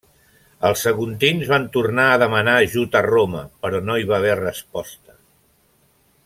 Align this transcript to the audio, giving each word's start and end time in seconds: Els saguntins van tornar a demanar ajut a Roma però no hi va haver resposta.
Els 0.69 0.85
saguntins 0.85 1.51
van 1.51 1.67
tornar 1.75 2.07
a 2.13 2.17
demanar 2.23 2.57
ajut 2.63 2.97
a 3.01 3.05
Roma 3.09 3.45
però 3.67 3.83
no 3.91 3.99
hi 4.05 4.09
va 4.13 4.19
haver 4.21 4.35
resposta. 4.41 5.19